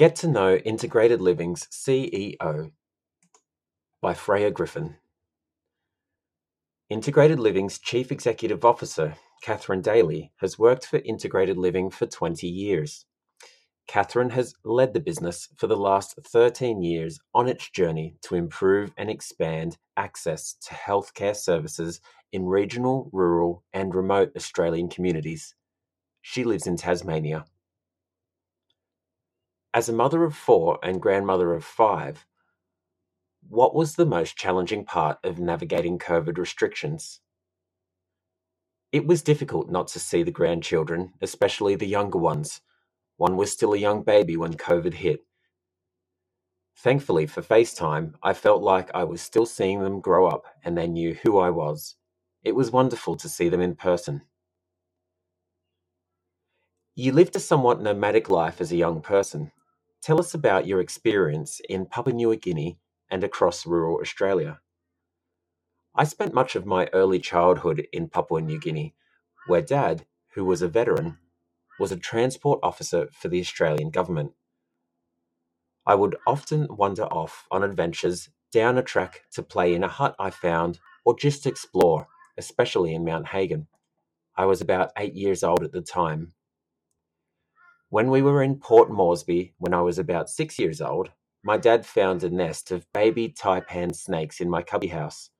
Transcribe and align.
Get 0.00 0.16
to 0.16 0.28
know 0.28 0.54
Integrated 0.54 1.20
Living's 1.20 1.66
CEO 1.66 2.72
by 4.00 4.14
Freya 4.14 4.50
Griffin. 4.50 4.96
Integrated 6.88 7.38
Living's 7.38 7.78
Chief 7.78 8.10
Executive 8.10 8.64
Officer, 8.64 9.16
Catherine 9.42 9.82
Daly, 9.82 10.32
has 10.36 10.58
worked 10.58 10.86
for 10.86 11.00
Integrated 11.04 11.58
Living 11.58 11.90
for 11.90 12.06
20 12.06 12.46
years. 12.48 13.04
Catherine 13.86 14.30
has 14.30 14.54
led 14.64 14.94
the 14.94 15.00
business 15.00 15.50
for 15.54 15.66
the 15.66 15.76
last 15.76 16.18
13 16.24 16.80
years 16.80 17.20
on 17.34 17.46
its 17.46 17.68
journey 17.68 18.16
to 18.22 18.36
improve 18.36 18.92
and 18.96 19.10
expand 19.10 19.76
access 19.98 20.54
to 20.62 20.72
healthcare 20.72 21.36
services 21.36 22.00
in 22.32 22.46
regional, 22.46 23.10
rural, 23.12 23.64
and 23.74 23.94
remote 23.94 24.32
Australian 24.34 24.88
communities. 24.88 25.54
She 26.22 26.42
lives 26.42 26.66
in 26.66 26.78
Tasmania. 26.78 27.44
As 29.72 29.88
a 29.88 29.92
mother 29.92 30.24
of 30.24 30.34
four 30.34 30.78
and 30.82 31.00
grandmother 31.00 31.54
of 31.54 31.64
five, 31.64 32.26
what 33.48 33.74
was 33.74 33.94
the 33.94 34.06
most 34.06 34.36
challenging 34.36 34.84
part 34.84 35.18
of 35.24 35.38
navigating 35.38 35.98
COVID 35.98 36.38
restrictions? 36.38 37.20
It 38.92 39.06
was 39.06 39.22
difficult 39.22 39.70
not 39.70 39.88
to 39.88 40.00
see 40.00 40.22
the 40.22 40.32
grandchildren, 40.32 41.14
especially 41.20 41.76
the 41.76 41.86
younger 41.86 42.18
ones 42.18 42.60
one 43.20 43.36
was 43.36 43.52
still 43.52 43.74
a 43.74 43.78
young 43.78 44.02
baby 44.02 44.34
when 44.34 44.54
COVID 44.54 44.94
hit. 44.94 45.26
Thankfully 46.74 47.26
for 47.26 47.42
FaceTime, 47.42 48.14
I 48.22 48.32
felt 48.32 48.62
like 48.62 48.90
I 48.94 49.04
was 49.04 49.20
still 49.20 49.44
seeing 49.44 49.82
them 49.82 50.00
grow 50.00 50.26
up 50.26 50.46
and 50.64 50.74
they 50.74 50.86
knew 50.86 51.12
who 51.12 51.38
I 51.38 51.50
was. 51.50 51.96
It 52.42 52.54
was 52.54 52.70
wonderful 52.70 53.16
to 53.16 53.28
see 53.28 53.50
them 53.50 53.60
in 53.60 53.76
person. 53.76 54.22
You 56.94 57.12
lived 57.12 57.36
a 57.36 57.40
somewhat 57.40 57.82
nomadic 57.82 58.30
life 58.30 58.58
as 58.58 58.72
a 58.72 58.76
young 58.76 59.02
person. 59.02 59.52
Tell 60.02 60.18
us 60.18 60.32
about 60.32 60.66
your 60.66 60.80
experience 60.80 61.60
in 61.68 61.86
Papua 61.86 62.14
New 62.14 62.34
Guinea 62.36 62.78
and 63.10 63.22
across 63.22 63.66
rural 63.66 64.00
Australia. 64.00 64.60
I 65.94 66.04
spent 66.04 66.32
much 66.32 66.56
of 66.56 66.64
my 66.64 66.88
early 66.92 67.18
childhood 67.18 67.86
in 67.92 68.08
Papua 68.08 68.40
New 68.40 68.58
Guinea, 68.58 68.94
where 69.46 69.60
Dad, 69.60 70.06
who 70.34 70.44
was 70.44 70.62
a 70.62 70.68
veteran, 70.68 71.18
was 71.78 71.92
a 71.92 71.96
transport 71.96 72.60
officer 72.62 73.08
for 73.12 73.28
the 73.28 73.40
Australian 73.40 73.90
government. 73.90 74.32
I 75.84 75.96
would 75.96 76.16
often 76.26 76.66
wander 76.70 77.04
off 77.04 77.46
on 77.50 77.62
adventures 77.62 78.30
down 78.52 78.78
a 78.78 78.82
track 78.82 79.22
to 79.32 79.42
play 79.42 79.74
in 79.74 79.84
a 79.84 79.88
hut 79.88 80.14
I 80.18 80.30
found 80.30 80.78
or 81.04 81.16
just 81.18 81.46
explore, 81.46 82.06
especially 82.38 82.94
in 82.94 83.04
Mount 83.04 83.28
Hagen. 83.28 83.66
I 84.36 84.46
was 84.46 84.60
about 84.60 84.92
eight 84.96 85.14
years 85.14 85.42
old 85.42 85.62
at 85.62 85.72
the 85.72 85.82
time. 85.82 86.32
When 87.90 88.10
we 88.10 88.22
were 88.22 88.42
in 88.42 88.56
Port 88.56 88.90
Moresby, 88.90 89.54
when 89.58 89.74
I 89.74 89.82
was 89.82 89.98
about 89.98 90.30
six 90.30 90.58
years 90.58 90.80
old, 90.80 91.10
my 91.42 91.58
dad 91.58 91.86
found 91.86 92.24
a 92.24 92.30
nest 92.30 92.70
of 92.70 92.90
baby 92.92 93.28
taipan 93.28 93.94
snakes 93.94 94.40
in 94.40 94.50
my 94.50 94.62
cubby 94.62 94.88
house. 94.88 95.30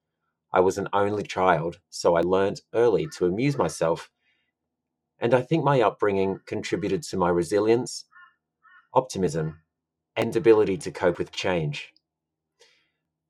I 0.53 0.61
was 0.61 0.79
an 0.79 0.89
only 0.93 1.23
child, 1.25 1.81
so 1.91 2.17
I 2.17 2.23
learnt 2.23 2.63
early 2.75 3.09
to 3.17 3.27
amuse 3.27 3.59
myself 3.59 4.11
and 5.21 5.35
I 5.35 5.43
think 5.43 5.65
my 5.65 5.83
upbringing 5.83 6.41
contributed 6.47 7.03
to 7.05 7.17
my 7.17 7.29
resilience, 7.29 8.07
optimism, 8.95 9.61
and 10.17 10.35
ability 10.35 10.79
to 10.79 10.91
cope 10.91 11.19
with 11.19 11.33
change. 11.33 11.93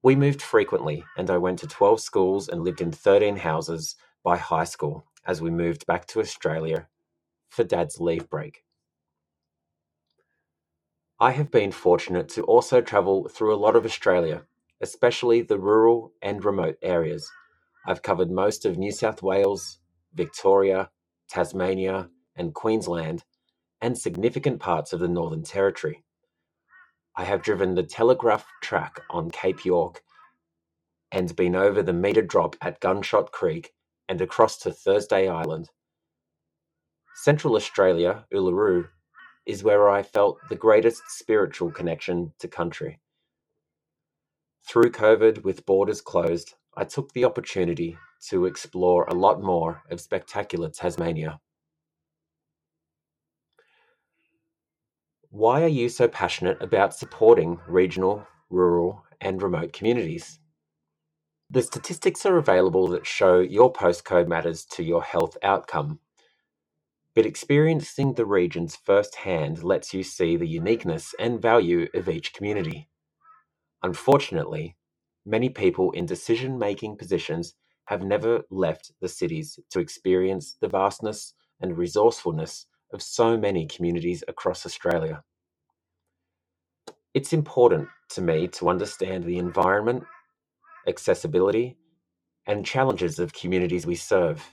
We 0.02 0.16
moved 0.16 0.40
frequently, 0.40 1.04
and 1.18 1.30
I 1.30 1.38
went 1.38 1.58
to 1.60 1.66
12 1.66 2.00
schools 2.00 2.48
and 2.48 2.62
lived 2.64 2.80
in 2.80 2.92
13 2.92 3.36
houses 3.36 3.96
by 4.24 4.36
high 4.38 4.64
school 4.64 5.04
as 5.26 5.42
we 5.42 5.50
moved 5.50 5.86
back 5.86 6.06
to 6.08 6.20
Australia 6.20 6.88
for 7.48 7.64
Dad's 7.64 8.00
leave 8.00 8.30
break. 8.30 8.64
I 11.22 11.32
have 11.32 11.50
been 11.50 11.70
fortunate 11.70 12.30
to 12.30 12.44
also 12.44 12.80
travel 12.80 13.28
through 13.28 13.54
a 13.54 13.60
lot 13.60 13.76
of 13.76 13.84
Australia, 13.84 14.46
especially 14.80 15.42
the 15.42 15.58
rural 15.58 16.14
and 16.22 16.42
remote 16.42 16.78
areas. 16.80 17.30
I've 17.86 18.00
covered 18.00 18.30
most 18.30 18.64
of 18.64 18.78
New 18.78 18.90
South 18.90 19.22
Wales, 19.22 19.80
Victoria, 20.14 20.90
Tasmania, 21.28 22.08
and 22.36 22.54
Queensland, 22.54 23.24
and 23.82 23.98
significant 23.98 24.60
parts 24.60 24.94
of 24.94 25.00
the 25.00 25.08
Northern 25.08 25.42
Territory. 25.42 26.02
I 27.14 27.24
have 27.24 27.42
driven 27.42 27.74
the 27.74 27.82
telegraph 27.82 28.46
track 28.62 29.00
on 29.10 29.30
Cape 29.30 29.66
York 29.66 30.02
and 31.12 31.36
been 31.36 31.54
over 31.54 31.82
the 31.82 31.92
meter 31.92 32.22
drop 32.22 32.56
at 32.62 32.80
Gunshot 32.80 33.30
Creek 33.30 33.74
and 34.08 34.22
across 34.22 34.56
to 34.60 34.72
Thursday 34.72 35.28
Island. 35.28 35.68
Central 37.14 37.56
Australia, 37.56 38.24
Uluru, 38.32 38.88
is 39.46 39.64
where 39.64 39.88
I 39.88 40.02
felt 40.02 40.38
the 40.48 40.56
greatest 40.56 41.02
spiritual 41.08 41.70
connection 41.70 42.32
to 42.38 42.48
country. 42.48 43.00
Through 44.68 44.92
COVID, 44.92 45.42
with 45.42 45.66
borders 45.66 46.00
closed, 46.00 46.54
I 46.76 46.84
took 46.84 47.12
the 47.12 47.24
opportunity 47.24 47.98
to 48.28 48.44
explore 48.44 49.04
a 49.04 49.14
lot 49.14 49.42
more 49.42 49.82
of 49.90 50.00
spectacular 50.00 50.68
Tasmania. 50.68 51.40
Why 55.30 55.62
are 55.62 55.68
you 55.68 55.88
so 55.88 56.08
passionate 56.08 56.60
about 56.60 56.94
supporting 56.94 57.60
regional, 57.68 58.26
rural, 58.50 59.04
and 59.20 59.40
remote 59.40 59.72
communities? 59.72 60.40
The 61.48 61.62
statistics 61.62 62.26
are 62.26 62.36
available 62.36 62.88
that 62.88 63.06
show 63.06 63.40
your 63.40 63.72
postcode 63.72 64.28
matters 64.28 64.64
to 64.66 64.82
your 64.82 65.02
health 65.02 65.36
outcome, 65.42 65.98
but 67.14 67.26
experiencing 67.26 68.14
the 68.14 68.26
regions 68.26 68.76
firsthand 68.76 69.64
lets 69.64 69.92
you 69.92 70.02
see 70.02 70.36
the 70.36 70.46
uniqueness 70.46 71.14
and 71.18 71.42
value 71.42 71.88
of 71.94 72.08
each 72.08 72.32
community. 72.32 72.88
Unfortunately, 73.82 74.76
many 75.26 75.48
people 75.48 75.90
in 75.92 76.06
decision 76.06 76.58
making 76.58 76.96
positions 76.96 77.54
have 77.86 78.04
never 78.04 78.42
left 78.50 78.92
the 79.00 79.08
cities 79.08 79.58
to 79.70 79.80
experience 79.80 80.56
the 80.60 80.68
vastness 80.68 81.34
and 81.60 81.76
resourcefulness 81.76 82.66
of 82.92 83.02
so 83.02 83.36
many 83.36 83.66
communities 83.66 84.22
across 84.28 84.64
Australia. 84.64 85.22
It's 87.14 87.32
important 87.32 87.88
to 88.10 88.20
me 88.20 88.46
to 88.48 88.68
understand 88.68 89.24
the 89.24 89.38
environment, 89.38 90.04
accessibility, 90.86 91.76
and 92.46 92.64
challenges 92.64 93.18
of 93.18 93.32
communities 93.32 93.86
we 93.86 93.96
serve. 93.96 94.48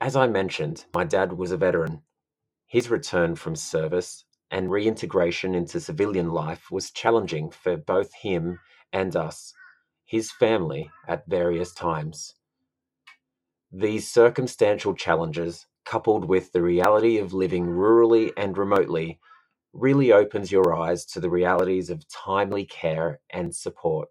As 0.00 0.14
I 0.14 0.28
mentioned, 0.28 0.84
my 0.94 1.04
dad 1.04 1.32
was 1.32 1.50
a 1.50 1.56
veteran. 1.56 2.02
His 2.66 2.90
return 2.90 3.34
from 3.34 3.56
service 3.56 4.24
and 4.50 4.70
reintegration 4.70 5.54
into 5.54 5.80
civilian 5.80 6.30
life 6.30 6.70
was 6.70 6.90
challenging 6.90 7.50
for 7.50 7.76
both 7.76 8.14
him 8.14 8.60
and 8.92 9.16
us 9.16 9.54
his 10.04 10.30
family 10.32 10.90
at 11.06 11.26
various 11.26 11.74
times. 11.74 12.34
These 13.72 14.10
circumstantial 14.10 14.94
challenges, 14.94 15.66
coupled 15.84 16.24
with 16.26 16.52
the 16.52 16.62
reality 16.62 17.18
of 17.18 17.34
living 17.34 17.66
rurally 17.66 18.32
and 18.36 18.56
remotely, 18.56 19.20
really 19.74 20.12
opens 20.12 20.50
your 20.50 20.74
eyes 20.74 21.04
to 21.06 21.20
the 21.20 21.28
realities 21.30 21.90
of 21.90 22.08
timely 22.08 22.64
care 22.64 23.20
and 23.30 23.54
support. 23.54 24.08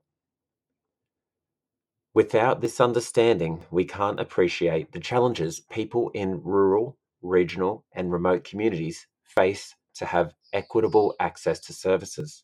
Without 2.17 2.61
this 2.61 2.81
understanding, 2.81 3.63
we 3.69 3.85
can't 3.85 4.19
appreciate 4.19 4.91
the 4.91 4.99
challenges 4.99 5.59
people 5.59 6.09
in 6.15 6.41
rural, 6.41 6.97
regional, 7.21 7.85
and 7.93 8.11
remote 8.11 8.43
communities 8.43 9.05
face 9.21 9.75
to 9.93 10.03
have 10.03 10.33
equitable 10.51 11.13
access 11.19 11.59
to 11.59 11.73
services. 11.73 12.43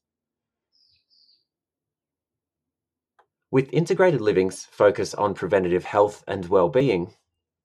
With 3.50 3.73
integrated 3.73 4.22
living's 4.22 4.63
focus 4.63 5.16
on 5.16 5.34
preventative 5.34 5.85
health 5.85 6.23
and 6.28 6.45
well-being, 6.45 7.16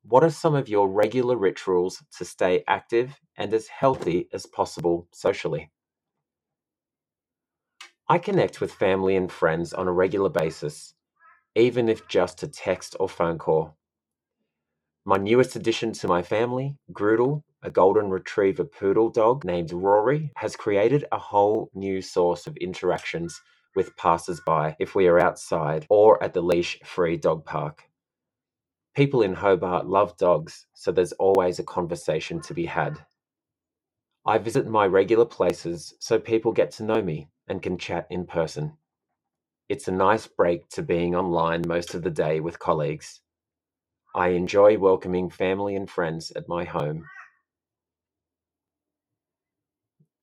what 0.03 0.25
are 0.25 0.31
some 0.31 0.55
of 0.55 0.67
your 0.67 0.89
regular 0.89 1.37
rituals 1.37 2.03
to 2.17 2.25
stay 2.25 2.65
active 2.67 3.21
and 3.37 3.53
as 3.53 3.69
healthy 3.69 4.31
as 4.33 4.47
possible 4.47 5.09
socially? 5.13 5.71
I 8.09 8.17
connect 8.17 8.63
with 8.63 8.73
family 8.73 9.15
and 9.15 9.31
friends 9.31 9.75
on 9.75 9.87
a 9.87 9.93
regular 9.93 10.31
basis, 10.31 10.95
even 11.55 11.89
if 11.89 12.09
just 12.09 12.43
a 12.43 12.49
text 12.49 12.97
or 12.99 13.09
phone 13.09 13.39
call. 13.39 13.77
My 15.05 15.17
newest 15.17 15.57
addition 15.57 15.93
to 15.93 16.09
my 16.09 16.23
family, 16.23 16.77
Groodle, 16.93 17.43
a 17.63 17.71
golden 17.71 18.11
retriever 18.11 18.65
poodle 18.65 19.11
dog 19.11 19.45
named 19.45 19.73
Rory, 19.73 20.33
has 20.37 20.57
created 20.57 21.05
a 21.13 21.19
whole 21.19 21.71
new 21.75 22.01
source 22.03 22.47
of 22.47 22.57
interactions 22.59 23.41
with 23.75 23.97
passers-by 23.97 24.77
if 24.79 24.95
we 24.95 25.07
are 25.07 25.19
outside 25.19 25.87
or 25.89 26.23
at 26.23 26.35
the 26.35 26.43
leash-free 26.43 27.19
dog 27.19 27.45
park. 27.45 27.85
People 28.95 29.23
in 29.23 29.35
Hobart 29.35 29.87
love 29.87 30.17
dogs, 30.17 30.67
so 30.75 30.91
there's 30.91 31.13
always 31.13 31.59
a 31.59 31.65
conversation 31.65 32.41
to 32.43 32.55
be 32.55 32.67
had. 32.67 32.99
I 34.27 34.39
visit 34.39 34.67
my 34.67 34.87
regular 34.87 35.27
places 35.27 35.95
so 36.01 36.19
people 36.19 36.53
get 36.53 36.71
to 36.73 36.85
know 36.85 37.03
me 37.03 37.29
and 37.47 37.63
can 37.63 37.79
chat 37.79 38.07
in 38.11 38.27
person. 38.27 38.78
It's 39.69 39.89
a 39.89 39.93
nice 39.93 40.27
break 40.27 40.69
to 40.71 40.83
being 40.83 41.15
online 41.15 41.63
most 41.67 41.95
of 41.95 42.03
the 42.03 42.11
day 42.11 42.41
with 42.41 42.59
colleagues. 42.59 43.21
I 44.15 44.29
enjoy 44.29 44.79
welcoming 44.79 45.29
family 45.31 45.75
and 45.77 45.91
friends 45.91 46.33
at 46.35 46.49
my 46.49 46.65
home. 46.65 47.05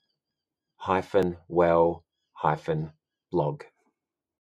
hyphen 0.76 1.36
well 1.48 2.04
hyphen 2.32 2.92
blog. 3.30 3.62